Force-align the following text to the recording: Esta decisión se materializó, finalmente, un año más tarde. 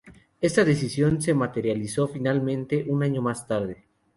Esta 0.41 0.65
decisión 0.65 1.21
se 1.21 1.35
materializó, 1.35 2.07
finalmente, 2.07 2.85
un 2.87 3.03
año 3.03 3.21
más 3.21 3.45
tarde. 3.45 3.85